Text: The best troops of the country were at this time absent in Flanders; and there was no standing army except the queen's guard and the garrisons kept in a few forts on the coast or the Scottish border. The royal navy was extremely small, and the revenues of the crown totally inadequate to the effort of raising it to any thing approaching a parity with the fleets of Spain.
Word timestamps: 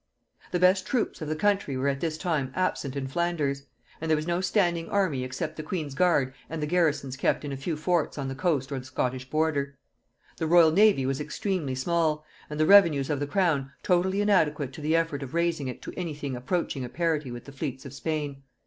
The 0.49 0.57
best 0.57 0.87
troops 0.87 1.21
of 1.21 1.27
the 1.29 1.35
country 1.35 1.77
were 1.77 1.87
at 1.87 1.99
this 1.99 2.17
time 2.17 2.51
absent 2.55 2.95
in 2.95 3.05
Flanders; 3.05 3.67
and 4.01 4.09
there 4.09 4.15
was 4.15 4.25
no 4.25 4.41
standing 4.41 4.89
army 4.89 5.23
except 5.23 5.57
the 5.57 5.61
queen's 5.61 5.93
guard 5.93 6.33
and 6.49 6.59
the 6.59 6.65
garrisons 6.65 7.15
kept 7.15 7.45
in 7.45 7.51
a 7.51 7.55
few 7.55 7.77
forts 7.77 8.17
on 8.17 8.27
the 8.27 8.33
coast 8.33 8.71
or 8.71 8.79
the 8.79 8.85
Scottish 8.85 9.29
border. 9.29 9.77
The 10.37 10.47
royal 10.47 10.71
navy 10.71 11.05
was 11.05 11.21
extremely 11.21 11.75
small, 11.75 12.25
and 12.49 12.59
the 12.59 12.65
revenues 12.65 13.11
of 13.11 13.19
the 13.19 13.27
crown 13.27 13.71
totally 13.83 14.21
inadequate 14.21 14.73
to 14.73 14.81
the 14.81 14.95
effort 14.95 15.21
of 15.21 15.35
raising 15.35 15.67
it 15.67 15.83
to 15.83 15.93
any 15.95 16.15
thing 16.15 16.35
approaching 16.35 16.83
a 16.83 16.89
parity 16.89 17.29
with 17.29 17.45
the 17.45 17.51
fleets 17.51 17.85
of 17.85 17.93
Spain. 17.93 18.41